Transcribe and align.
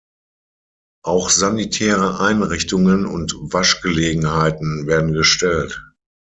Auch 1.05 1.29
sanitäre 1.29 2.19
Einrichtungen 2.21 3.05
und 3.05 3.35
Waschgelegenheiten 3.39 4.87
werden 4.87 5.13
gestellt. 5.13 5.83